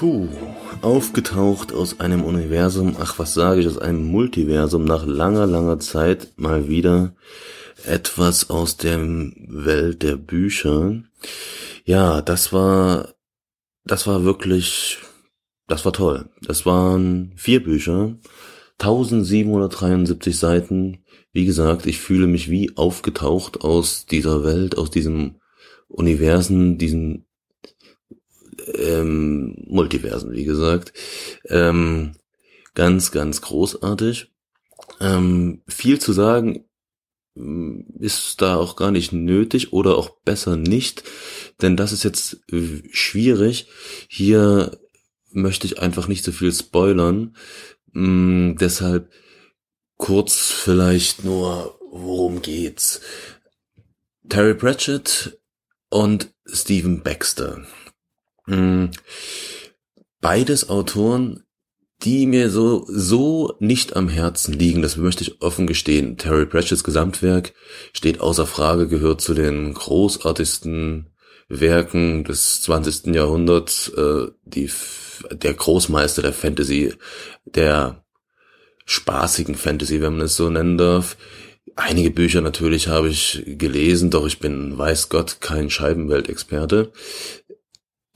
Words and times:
Puh, 0.00 0.28
aufgetaucht 0.80 1.74
aus 1.74 2.00
einem 2.00 2.24
Universum, 2.24 2.96
ach 2.98 3.18
was 3.18 3.34
sage 3.34 3.60
ich, 3.60 3.66
aus 3.66 3.76
einem 3.76 4.02
Multiversum 4.06 4.86
nach 4.86 5.04
langer, 5.04 5.44
langer 5.44 5.78
Zeit 5.78 6.32
mal 6.38 6.70
wieder 6.70 7.14
etwas 7.84 8.48
aus 8.48 8.78
der 8.78 8.98
Welt 8.98 10.02
der 10.02 10.16
Bücher. 10.16 11.02
Ja, 11.84 12.22
das 12.22 12.50
war, 12.50 13.12
das 13.84 14.06
war 14.06 14.24
wirklich, 14.24 14.96
das 15.66 15.84
war 15.84 15.92
toll. 15.92 16.30
Das 16.40 16.64
waren 16.64 17.34
vier 17.36 17.62
Bücher, 17.62 18.16
1773 18.78 20.34
Seiten. 20.34 21.04
Wie 21.34 21.44
gesagt, 21.44 21.84
ich 21.84 21.98
fühle 21.98 22.26
mich 22.26 22.48
wie 22.48 22.74
aufgetaucht 22.74 23.60
aus 23.60 24.06
dieser 24.06 24.44
Welt, 24.44 24.78
aus 24.78 24.90
diesem 24.90 25.40
Universen, 25.88 26.78
diesen 26.78 27.26
ähm, 28.74 29.56
Multiversen, 29.66 30.32
wie 30.32 30.44
gesagt. 30.44 30.92
Ähm, 31.48 32.12
ganz, 32.74 33.12
ganz 33.12 33.40
großartig. 33.40 34.32
Ähm, 35.00 35.62
viel 35.68 35.98
zu 35.98 36.12
sagen 36.12 36.64
mm, 37.34 37.80
ist 37.98 38.40
da 38.42 38.56
auch 38.56 38.76
gar 38.76 38.90
nicht 38.90 39.12
nötig 39.12 39.72
oder 39.72 39.96
auch 39.96 40.10
besser 40.24 40.56
nicht, 40.56 41.04
denn 41.62 41.76
das 41.76 41.92
ist 41.92 42.04
jetzt 42.04 42.40
äh, 42.52 42.82
schwierig. 42.90 43.68
Hier 44.08 44.78
möchte 45.32 45.66
ich 45.66 45.78
einfach 45.78 46.08
nicht 46.08 46.24
so 46.24 46.32
viel 46.32 46.52
spoilern. 46.52 47.36
Ähm, 47.94 48.56
deshalb 48.60 49.10
kurz 49.96 50.50
vielleicht 50.50 51.24
nur, 51.24 51.78
worum 51.90 52.42
geht's? 52.42 53.00
Terry 54.28 54.54
Pratchett 54.54 55.38
und 55.88 56.32
Stephen 56.46 57.02
Baxter. 57.02 57.66
Hm. 58.50 58.90
Beides 60.20 60.68
Autoren, 60.68 61.44
die 62.02 62.26
mir 62.26 62.50
so, 62.50 62.84
so 62.88 63.54
nicht 63.60 63.94
am 63.94 64.08
Herzen 64.08 64.54
liegen, 64.54 64.82
das 64.82 64.96
möchte 64.96 65.22
ich 65.22 65.40
offen 65.40 65.66
gestehen. 65.66 66.16
Terry 66.16 66.46
Pratchett's 66.46 66.84
Gesamtwerk 66.84 67.52
steht 67.92 68.20
außer 68.20 68.46
Frage, 68.46 68.88
gehört 68.88 69.20
zu 69.20 69.34
den 69.34 69.72
großartigsten 69.72 71.10
Werken 71.48 72.24
des 72.24 72.62
20. 72.62 73.14
Jahrhunderts, 73.14 73.88
äh, 73.88 74.28
die, 74.44 74.70
der 75.30 75.54
Großmeister 75.54 76.22
der 76.22 76.32
Fantasy, 76.32 76.94
der 77.44 78.04
spaßigen 78.84 79.54
Fantasy, 79.54 80.00
wenn 80.00 80.14
man 80.14 80.26
es 80.26 80.36
so 80.36 80.50
nennen 80.50 80.76
darf. 80.76 81.16
Einige 81.76 82.10
Bücher 82.10 82.40
natürlich 82.40 82.88
habe 82.88 83.08
ich 83.08 83.42
gelesen, 83.46 84.10
doch 84.10 84.26
ich 84.26 84.38
bin, 84.38 84.76
weiß 84.76 85.08
Gott, 85.08 85.40
kein 85.40 85.70
Scheibenweltexperte. 85.70 86.92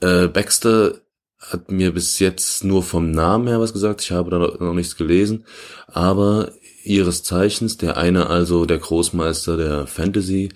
Äh, 0.01 0.27
Baxter 0.27 1.01
hat 1.39 1.71
mir 1.71 1.93
bis 1.93 2.19
jetzt 2.19 2.63
nur 2.63 2.83
vom 2.83 3.11
Namen 3.11 3.47
her 3.47 3.59
was 3.59 3.73
gesagt. 3.73 4.01
Ich 4.01 4.11
habe 4.11 4.31
da 4.31 4.39
noch, 4.39 4.59
noch 4.59 4.73
nichts 4.73 4.95
gelesen. 4.95 5.45
Aber 5.87 6.51
ihres 6.83 7.23
Zeichens, 7.23 7.77
der 7.77 7.97
eine 7.97 8.27
also 8.27 8.65
der 8.65 8.77
Großmeister 8.77 9.57
der 9.57 9.87
Fantasy 9.87 10.49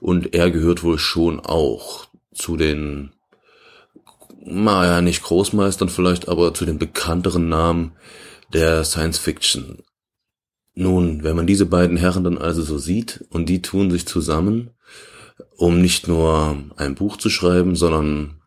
und 0.00 0.34
er 0.34 0.50
gehört 0.50 0.82
wohl 0.82 0.98
schon 0.98 1.40
auch 1.40 2.06
zu 2.34 2.56
den, 2.56 3.12
naja, 4.44 5.00
nicht 5.00 5.22
Großmeistern 5.22 5.88
vielleicht, 5.88 6.28
aber 6.28 6.54
zu 6.54 6.64
den 6.64 6.78
bekannteren 6.78 7.48
Namen 7.48 7.92
der 8.52 8.84
Science 8.84 9.18
Fiction. 9.18 9.82
Nun, 10.74 11.24
wenn 11.24 11.36
man 11.36 11.46
diese 11.46 11.66
beiden 11.66 11.96
Herren 11.96 12.24
dann 12.24 12.38
also 12.38 12.62
so 12.62 12.78
sieht 12.78 13.24
und 13.30 13.48
die 13.48 13.62
tun 13.62 13.90
sich 13.90 14.06
zusammen, 14.06 14.70
um 15.56 15.80
nicht 15.80 16.08
nur 16.08 16.56
ein 16.76 16.94
Buch 16.94 17.16
zu 17.16 17.28
schreiben, 17.28 17.74
sondern 17.74 18.39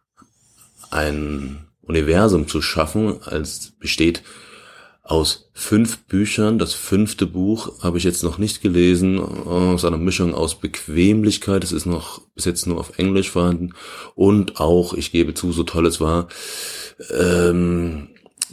ein 0.93 1.67
Universum 1.81 2.47
zu 2.47 2.61
schaffen, 2.61 3.21
als 3.23 3.73
besteht 3.79 4.23
aus 5.03 5.49
fünf 5.53 6.05
Büchern. 6.05 6.57
Das 6.57 6.73
fünfte 6.73 7.27
Buch 7.27 7.83
habe 7.83 7.97
ich 7.97 8.05
jetzt 8.05 8.23
noch 8.23 8.37
nicht 8.37 8.61
gelesen, 8.61 9.19
aus 9.19 9.83
einer 9.83 9.97
Mischung 9.97 10.33
aus 10.33 10.59
Bequemlichkeit, 10.59 11.63
es 11.63 11.73
ist 11.73 11.85
noch 11.85 12.21
bis 12.35 12.45
jetzt 12.45 12.67
nur 12.67 12.79
auf 12.79 12.97
Englisch 12.97 13.29
vorhanden 13.29 13.73
und 14.15 14.59
auch, 14.61 14.93
ich 14.93 15.11
gebe 15.11 15.33
zu, 15.33 15.51
so 15.51 15.63
toll 15.63 15.85
es 15.87 15.99
war, 15.99 16.29
ähm, 17.11 18.07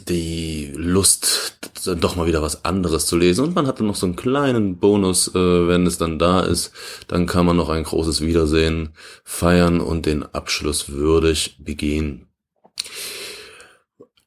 die 0.09 0.71
Lust, 0.75 1.57
doch 1.99 2.15
mal 2.15 2.25
wieder 2.27 2.41
was 2.41 2.65
anderes 2.65 3.05
zu 3.05 3.17
lesen. 3.17 3.45
Und 3.45 3.55
man 3.55 3.67
hat 3.67 3.79
dann 3.79 3.87
noch 3.87 3.95
so 3.95 4.07
einen 4.07 4.15
kleinen 4.15 4.77
Bonus, 4.77 5.27
äh, 5.29 5.67
wenn 5.67 5.85
es 5.85 5.99
dann 5.99 6.17
da 6.17 6.41
ist. 6.41 6.71
Dann 7.07 7.27
kann 7.27 7.45
man 7.45 7.57
noch 7.57 7.69
ein 7.69 7.83
großes 7.83 8.21
Wiedersehen 8.21 8.89
feiern 9.23 9.79
und 9.79 10.07
den 10.07 10.23
Abschluss 10.23 10.89
würdig 10.89 11.57
begehen. 11.59 12.30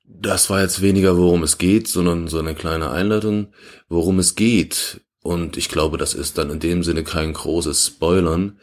Das 0.06 0.48
war 0.50 0.62
jetzt 0.62 0.81
weniger, 0.81 1.16
worum 1.16 1.42
es 1.42 1.59
geht, 1.59 1.88
sondern 1.88 2.28
so 2.28 2.38
eine 2.38 2.54
kleine 2.54 2.91
Einleitung, 2.91 3.48
worum 3.88 4.19
es 4.19 4.34
geht. 4.34 5.00
Und 5.22 5.56
ich 5.56 5.69
glaube, 5.69 5.98
das 5.98 6.15
ist 6.15 6.38
dann 6.38 6.50
in 6.50 6.60
dem 6.60 6.82
Sinne 6.82 7.03
kein 7.03 7.32
großes 7.32 7.87
Spoilern. 7.87 8.59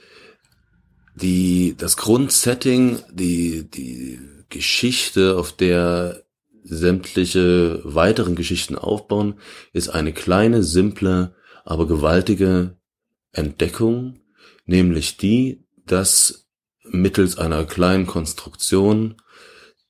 Die, 1.16 1.76
das 1.78 1.98
Grundsetting, 1.98 3.00
die, 3.12 3.70
die 3.70 4.20
Geschichte, 4.50 5.38
auf 5.38 5.52
der 5.52 6.24
sämtliche 6.64 7.82
weiteren 7.84 8.36
Geschichten 8.36 8.76
aufbauen, 8.76 9.36
ist 9.74 9.90
eine 9.90 10.14
kleine, 10.14 10.64
simple, 10.64 11.36
aber 11.66 11.88
gewaltige 11.88 12.78
Entdeckung, 13.32 14.20
nämlich 14.66 15.18
die, 15.18 15.66
dass 15.86 16.48
mittels 16.84 17.38
einer 17.38 17.66
kleinen 17.66 18.08
Konstruktion 18.08 19.16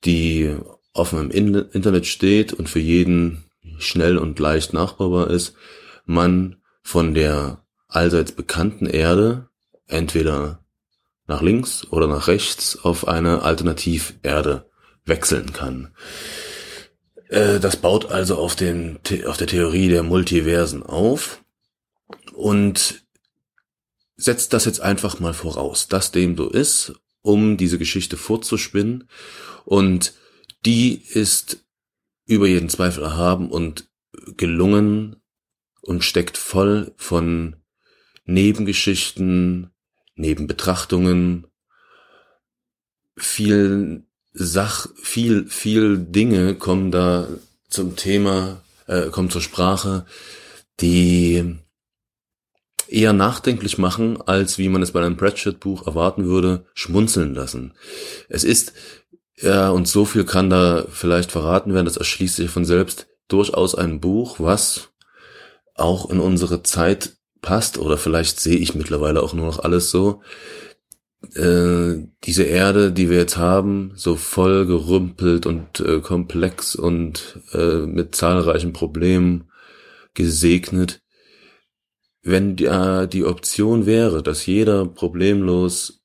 die 0.04 0.56
offen 0.92 1.30
im 1.30 1.54
Internet 1.72 2.06
steht 2.06 2.52
und 2.52 2.68
für 2.68 2.80
jeden 2.80 3.44
schnell 3.78 4.18
und 4.18 4.38
leicht 4.38 4.72
nachbarbar 4.72 5.30
ist, 5.30 5.54
man 6.04 6.56
von 6.82 7.14
der 7.14 7.64
allseits 7.88 8.32
bekannten 8.32 8.86
Erde 8.86 9.48
entweder 9.86 10.64
nach 11.26 11.42
links 11.42 11.86
oder 11.90 12.06
nach 12.08 12.26
rechts 12.28 12.78
auf 12.82 13.06
eine 13.06 13.42
Alternativerde 13.42 14.68
wechseln 15.04 15.52
kann. 15.52 15.94
Äh, 17.28 17.60
das 17.60 17.76
baut 17.76 18.10
also 18.10 18.36
auf, 18.36 18.56
den, 18.56 18.98
auf 19.26 19.36
der 19.36 19.46
Theorie 19.46 19.88
der 19.88 20.02
Multiversen 20.02 20.82
auf 20.82 21.42
und 22.34 23.04
setzt 24.16 24.52
das 24.52 24.64
jetzt 24.64 24.80
einfach 24.80 25.20
mal 25.20 25.34
voraus, 25.34 25.88
dass 25.88 26.12
dem 26.12 26.36
so 26.36 26.48
ist, 26.48 26.92
um 27.22 27.56
diese 27.56 27.78
Geschichte 27.78 28.16
fortzuspinnen 28.16 29.08
und 29.64 30.14
die 30.64 30.94
ist 30.94 31.64
über 32.26 32.46
jeden 32.46 32.68
Zweifel 32.68 33.02
erhaben 33.02 33.50
und 33.50 33.88
gelungen 34.36 35.16
und 35.80 36.04
steckt 36.04 36.36
voll 36.36 36.92
von 36.96 37.56
Nebengeschichten, 38.24 39.70
Nebenbetrachtungen, 40.14 41.46
viel 43.16 44.04
Sach, 44.34 44.88
viel, 44.96 45.46
viel 45.48 45.98
Dinge 45.98 46.54
kommen 46.54 46.90
da 46.90 47.28
zum 47.68 47.96
Thema, 47.96 48.62
äh, 48.86 49.10
kommen 49.10 49.28
zur 49.28 49.42
Sprache, 49.42 50.06
die 50.80 51.58
eher 52.92 53.12
nachdenklich 53.12 53.78
machen, 53.78 54.20
als 54.20 54.58
wie 54.58 54.68
man 54.68 54.82
es 54.82 54.92
bei 54.92 55.00
einem 55.00 55.16
Pratchett-Buch 55.16 55.86
erwarten 55.86 56.26
würde, 56.26 56.66
schmunzeln 56.74 57.34
lassen. 57.34 57.74
Es 58.28 58.44
ist 58.44 58.72
ja, 59.42 59.70
und 59.70 59.88
so 59.88 60.04
viel 60.04 60.24
kann 60.24 60.50
da 60.50 60.86
vielleicht 60.88 61.32
verraten 61.32 61.74
werden, 61.74 61.86
das 61.86 61.96
erschließt 61.96 62.36
sich 62.36 62.50
von 62.50 62.64
selbst, 62.64 63.08
durchaus 63.28 63.74
ein 63.74 64.00
Buch, 64.00 64.38
was 64.38 64.90
auch 65.74 66.10
in 66.10 66.20
unsere 66.20 66.62
Zeit 66.62 67.16
passt, 67.40 67.78
oder 67.78 67.98
vielleicht 67.98 68.38
sehe 68.40 68.56
ich 68.56 68.74
mittlerweile 68.74 69.22
auch 69.22 69.32
nur 69.32 69.46
noch 69.46 69.58
alles 69.58 69.90
so. 69.90 70.22
Äh, 71.34 72.06
diese 72.24 72.44
Erde, 72.44 72.92
die 72.92 73.10
wir 73.10 73.18
jetzt 73.18 73.36
haben, 73.36 73.92
so 73.96 74.16
voll 74.16 74.66
gerümpelt 74.66 75.46
und 75.46 75.80
äh, 75.80 76.00
komplex 76.00 76.76
und 76.76 77.40
äh, 77.52 77.86
mit 77.86 78.14
zahlreichen 78.14 78.72
Problemen 78.72 79.50
gesegnet. 80.14 81.00
Wenn 82.22 82.56
die, 82.56 82.66
äh, 82.66 83.06
die 83.08 83.24
Option 83.24 83.86
wäre, 83.86 84.22
dass 84.22 84.46
jeder 84.46 84.86
problemlos 84.86 86.04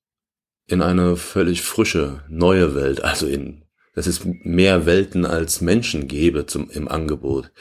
in 0.66 0.82
eine 0.82 1.16
völlig 1.16 1.62
frische, 1.62 2.24
neue 2.28 2.76
Welt, 2.76 3.04
also 3.04 3.28
in, 3.28 3.64
dass 3.94 4.08
es 4.08 4.22
mehr 4.26 4.86
Welten 4.86 5.26
als 5.26 5.62
Menschen 5.62 6.08
gäbe 6.08 6.46
zum, 6.46 6.70
im 6.70 6.88
Angebot. 6.88 7.52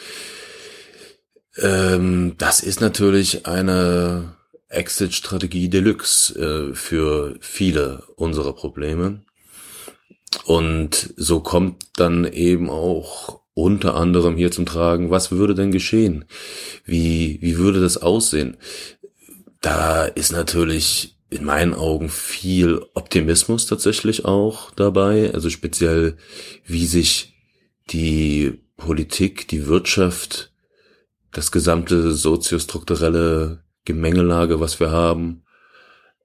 Ähm, 1.59 2.35
das 2.39 2.61
ist 2.61 2.81
natürlich 2.81 3.47
eine 3.47 4.37
Exit-Strategie 4.69 5.69
Deluxe 5.69 6.35
äh, 6.35 6.75
für 6.75 7.37
viele 7.41 8.05
unserer 8.17 8.55
Probleme. 8.55 9.23
Und 10.45 11.15
so 11.17 11.41
kommt 11.41 11.85
dann 11.97 12.25
eben 12.25 12.69
auch 12.69 13.41
unter 13.57 13.95
anderem 13.95 14.37
hier 14.37 14.51
zum 14.51 14.67
Tragen, 14.67 15.11
was 15.11 15.31
würde 15.31 15.55
denn 15.55 15.73
geschehen? 15.73 16.27
Wie, 16.85 17.39
wie 17.41 17.57
würde 17.57 17.81
das 17.81 17.97
aussehen? 17.97 18.59
Da 19.63 20.05
ist 20.05 20.31
natürlich 20.31 21.17
in 21.31 21.45
meinen 21.45 21.73
Augen 21.73 22.11
viel 22.11 22.85
Optimismus 22.93 23.65
tatsächlich 23.65 24.27
auch 24.27 24.71
dabei. 24.73 25.33
Also 25.33 25.49
speziell, 25.49 26.19
wie 26.67 26.87
sich 26.87 27.35
die 27.89 28.61
Politik, 28.77 29.49
die 29.49 29.67
Wirtschaft, 29.67 30.53
das 31.33 31.51
gesamte 31.51 32.13
soziostrukturelle 32.13 33.65
Gemengelage, 33.87 34.61
was 34.61 34.81
wir 34.81 34.91
haben, 34.91 35.45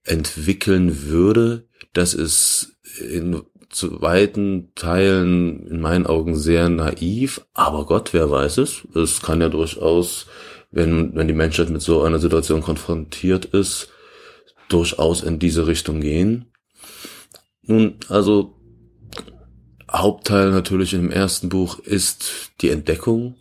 entwickeln 0.04 1.04
würde. 1.04 1.66
Das 1.94 2.14
ist 2.14 2.76
in 3.00 3.42
zu 3.72 4.02
weiten 4.02 4.72
Teilen 4.76 5.68
in 5.68 5.82
meinen 5.82 6.06
Augen 6.06 6.36
sehr 6.36 6.70
naiv, 6.70 7.42
aber 7.54 7.86
Gott, 7.86 8.14
wer 8.14 8.30
weiß 8.30 8.58
es? 8.60 8.88
Es 8.96 9.22
kann 9.22 9.42
ja 9.42 9.50
durchaus, 9.50 10.28
wenn, 10.72 11.16
wenn 11.16 11.28
die 11.28 11.34
Menschheit 11.34 11.70
mit 11.70 11.82
so 11.82 12.02
einer 12.02 12.20
Situation 12.20 12.62
konfrontiert 12.62 13.46
ist, 13.46 13.90
durchaus 14.70 15.24
in 15.24 15.40
diese 15.40 15.68
Richtung 15.68 16.02
gehen. 16.02 16.52
Nun, 17.64 17.96
also 18.10 18.56
Hauptteil 19.92 20.52
natürlich 20.52 20.94
im 20.94 21.12
ersten 21.12 21.50
Buch 21.50 21.80
ist 21.80 22.52
die 22.62 22.70
Entdeckung 22.70 23.36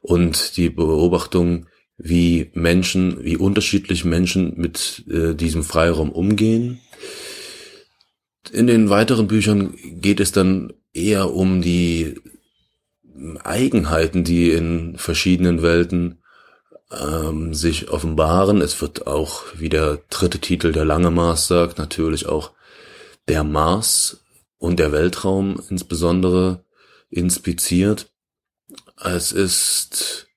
und 0.00 0.56
die 0.56 0.70
Beobachtung, 0.70 1.66
wie 2.02 2.50
Menschen, 2.54 3.22
wie 3.22 3.36
unterschiedlich 3.36 4.06
Menschen 4.06 4.54
mit 4.56 5.04
äh, 5.10 5.34
diesem 5.34 5.62
Freiraum 5.62 6.10
umgehen. 6.10 6.80
In 8.52 8.66
den 8.66 8.90
weiteren 8.90 9.28
Büchern 9.28 9.74
geht 10.00 10.20
es 10.20 10.32
dann 10.32 10.72
eher 10.92 11.32
um 11.32 11.62
die 11.62 12.20
Eigenheiten, 13.44 14.24
die 14.24 14.50
in 14.50 14.96
verschiedenen 14.96 15.62
Welten 15.62 16.22
ähm, 16.90 17.54
sich 17.54 17.90
offenbaren. 17.90 18.60
Es 18.60 18.80
wird 18.80 19.06
auch, 19.06 19.44
wie 19.54 19.68
der 19.68 20.00
dritte 20.08 20.38
Titel 20.38 20.72
der 20.72 20.84
Lange 20.84 21.10
Mars 21.10 21.46
sagt, 21.46 21.78
natürlich 21.78 22.26
auch 22.26 22.52
der 23.28 23.44
Mars 23.44 24.24
und 24.58 24.78
der 24.78 24.92
Weltraum 24.92 25.60
insbesondere 25.68 26.64
inspiziert. 27.10 28.10
Es 29.02 29.32
ist 29.32 30.28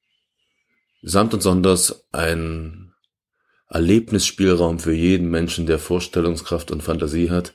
samt 1.01 1.33
und 1.33 1.41
sonders 1.41 2.05
ein 2.11 2.93
Erlebnisspielraum 3.69 4.79
für 4.79 4.93
jeden 4.93 5.29
Menschen, 5.29 5.65
der 5.65 5.79
Vorstellungskraft 5.79 6.71
und 6.71 6.83
Fantasie 6.83 7.29
hat. 7.29 7.53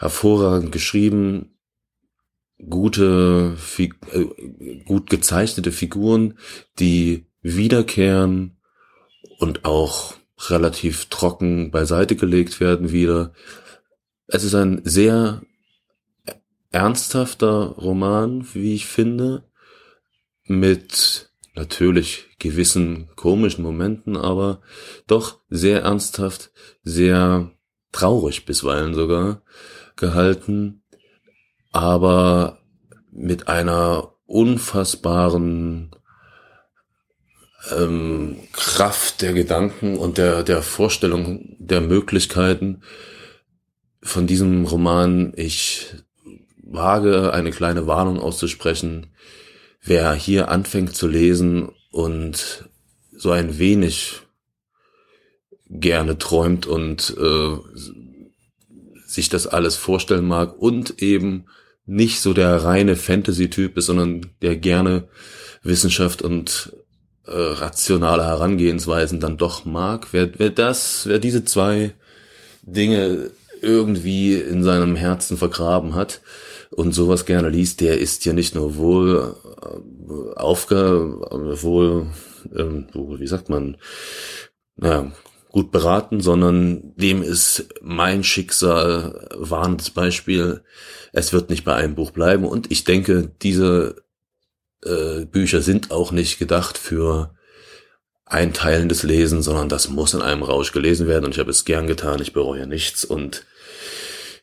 Hervorragend 0.00 0.72
geschrieben, 0.72 1.58
gute, 2.70 3.54
äh, 3.76 3.88
gut 4.86 5.10
gezeichnete 5.10 5.72
Figuren, 5.72 6.38
die 6.78 7.26
wiederkehren 7.42 8.56
und 9.38 9.66
auch 9.66 10.14
relativ 10.48 11.10
trocken 11.10 11.70
beiseite 11.70 12.16
gelegt 12.16 12.60
werden 12.60 12.92
wieder. 12.92 13.34
Es 14.26 14.42
ist 14.42 14.54
ein 14.54 14.80
sehr 14.84 15.42
ernsthafter 16.70 17.74
Roman, 17.76 18.46
wie 18.54 18.74
ich 18.74 18.86
finde, 18.86 19.44
mit 20.44 21.30
natürlich 21.54 22.24
gewissen 22.38 23.10
komischen 23.16 23.62
Momenten, 23.62 24.16
aber 24.16 24.62
doch 25.06 25.40
sehr 25.50 25.82
ernsthaft, 25.82 26.52
sehr 26.84 27.50
traurig 27.92 28.46
bisweilen 28.46 28.94
sogar 28.94 29.42
gehalten, 30.00 30.82
aber 31.70 32.58
mit 33.12 33.48
einer 33.48 34.14
unfassbaren 34.26 35.90
ähm, 37.70 38.36
Kraft 38.52 39.22
der 39.22 39.32
Gedanken 39.32 39.96
und 39.96 40.18
der, 40.18 40.42
der 40.42 40.62
Vorstellung 40.62 41.56
der 41.58 41.80
Möglichkeiten 41.80 42.82
von 44.02 44.26
diesem 44.26 44.64
Roman. 44.64 45.32
Ich 45.36 45.94
wage 46.62 47.32
eine 47.32 47.50
kleine 47.50 47.86
Warnung 47.86 48.18
auszusprechen. 48.18 49.14
Wer 49.82 50.12
hier 50.14 50.48
anfängt 50.48 50.94
zu 50.94 51.06
lesen 51.06 51.70
und 51.90 52.68
so 53.12 53.30
ein 53.30 53.58
wenig 53.58 54.20
gerne 55.68 56.18
träumt 56.18 56.66
und 56.66 57.16
äh, 57.18 57.56
sich 59.10 59.28
das 59.28 59.46
alles 59.46 59.76
vorstellen 59.76 60.26
mag 60.26 60.56
und 60.58 61.02
eben 61.02 61.46
nicht 61.86 62.20
so 62.20 62.32
der 62.32 62.64
reine 62.64 62.94
Fantasy-Typ 62.96 63.76
ist, 63.76 63.86
sondern 63.86 64.26
der 64.42 64.56
gerne 64.56 65.08
Wissenschaft 65.62 66.22
und 66.22 66.72
äh, 67.26 67.32
rationale 67.32 68.24
Herangehensweisen 68.24 69.20
dann 69.20 69.36
doch 69.36 69.64
mag. 69.64 70.08
Wer, 70.12 70.38
wer 70.38 70.50
das, 70.50 71.06
wer 71.06 71.18
diese 71.18 71.44
zwei 71.44 71.92
Dinge 72.62 73.30
irgendwie 73.60 74.34
in 74.34 74.62
seinem 74.62 74.96
Herzen 74.96 75.36
vergraben 75.36 75.94
hat 75.94 76.20
und 76.70 76.92
sowas 76.92 77.26
gerne 77.26 77.48
liest, 77.48 77.80
der 77.80 77.98
ist 77.98 78.24
ja 78.24 78.32
nicht 78.32 78.54
nur 78.54 78.76
wohl 78.76 79.34
äh, 79.62 80.38
aufge, 80.38 81.18
wohl, 81.62 82.06
ähm, 82.56 82.86
wie 82.94 83.26
sagt 83.26 83.48
man, 83.48 83.76
naja, 84.76 85.10
gut 85.50 85.72
beraten, 85.72 86.20
sondern 86.20 86.94
dem 86.96 87.22
ist 87.22 87.66
mein 87.82 88.24
Schicksal 88.24 89.28
warnendes 89.36 89.90
Beispiel. 89.90 90.62
Es 91.12 91.32
wird 91.32 91.50
nicht 91.50 91.64
bei 91.64 91.74
einem 91.74 91.94
Buch 91.94 92.12
bleiben 92.12 92.44
und 92.44 92.70
ich 92.70 92.84
denke, 92.84 93.32
diese 93.42 93.96
äh, 94.84 95.24
Bücher 95.26 95.60
sind 95.60 95.90
auch 95.90 96.12
nicht 96.12 96.38
gedacht 96.38 96.78
für 96.78 97.34
einteilendes 98.24 99.02
Lesen, 99.02 99.42
sondern 99.42 99.68
das 99.68 99.88
muss 99.88 100.14
in 100.14 100.22
einem 100.22 100.44
Rausch 100.44 100.70
gelesen 100.72 101.08
werden 101.08 101.24
und 101.24 101.32
ich 101.32 101.40
habe 101.40 101.50
es 101.50 101.64
gern 101.64 101.88
getan, 101.88 102.22
ich 102.22 102.32
bereue 102.32 102.66
nichts 102.66 103.04
und 103.04 103.44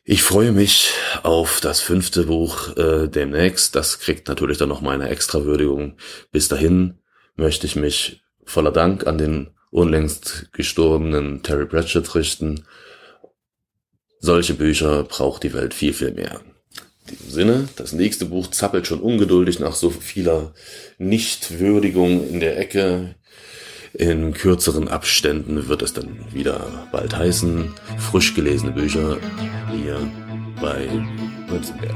ich 0.04 0.22
freue 0.22 0.52
mich 0.52 0.92
auf 1.22 1.60
das 1.60 1.80
fünfte 1.80 2.24
Buch 2.24 2.76
äh, 2.76 3.08
demnächst. 3.08 3.74
Das 3.74 4.00
kriegt 4.00 4.28
natürlich 4.28 4.56
dann 4.56 4.70
noch 4.70 4.80
meine 4.80 5.10
Extrawürdigung. 5.10 5.98
Bis 6.32 6.48
dahin 6.48 7.00
möchte 7.36 7.66
ich 7.66 7.76
mich 7.76 8.22
voller 8.44 8.72
Dank 8.72 9.06
an 9.06 9.18
den 9.18 9.50
unlängst 9.70 10.48
gestorbenen 10.52 11.42
Terry 11.42 11.66
Pratchett 11.66 12.14
richten. 12.14 12.64
Solche 14.20 14.54
Bücher 14.54 15.04
braucht 15.04 15.42
die 15.42 15.52
Welt 15.52 15.74
viel, 15.74 15.92
viel 15.92 16.12
mehr. 16.12 16.40
In 17.06 17.16
diesem 17.16 17.30
Sinne, 17.30 17.68
das 17.76 17.92
nächste 17.92 18.26
Buch 18.26 18.48
zappelt 18.48 18.86
schon 18.86 19.00
ungeduldig 19.00 19.60
nach 19.60 19.74
so 19.74 19.90
vieler 19.90 20.52
Nichtwürdigung 20.98 22.28
in 22.28 22.40
der 22.40 22.58
Ecke. 22.58 23.14
In 23.94 24.34
kürzeren 24.34 24.88
Abständen 24.88 25.68
wird 25.68 25.82
es 25.82 25.94
dann 25.94 26.26
wieder 26.32 26.88
bald 26.92 27.16
heißen. 27.16 27.72
Frisch 27.98 28.34
gelesene 28.34 28.72
Bücher 28.72 29.18
hier 29.72 29.98
bei 30.60 30.88
Münzenberg. 31.48 31.94